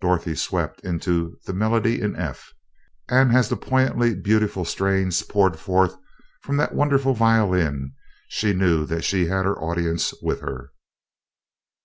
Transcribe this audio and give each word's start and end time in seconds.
Dorothy 0.00 0.34
swept 0.34 0.80
into 0.80 1.38
"The 1.46 1.52
Melody 1.52 2.00
in 2.00 2.16
F," 2.16 2.52
and 3.08 3.30
as 3.36 3.48
the 3.48 3.56
poignantly 3.56 4.16
beautiful 4.16 4.64
strains 4.64 5.22
poured 5.22 5.60
forth 5.60 5.96
from 6.40 6.56
that 6.56 6.74
wonderful 6.74 7.14
violin, 7.14 7.92
she 8.26 8.52
knew 8.52 8.84
that 8.86 9.04
she 9.04 9.26
had 9.26 9.44
her 9.44 9.56
audience 9.56 10.12
with 10.20 10.40
her. 10.40 10.72